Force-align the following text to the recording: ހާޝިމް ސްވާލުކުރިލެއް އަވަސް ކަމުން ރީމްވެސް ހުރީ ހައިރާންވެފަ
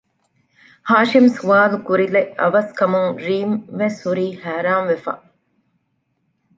ހާޝިމް 0.89 1.29
ސްވާލުކުރިލެއް 1.37 2.31
އަވަސް 2.39 2.71
ކަމުން 2.79 3.11
ރީމްވެސް 3.25 3.99
ހުރީ 4.05 4.27
ހައިރާންވެފަ 4.41 5.13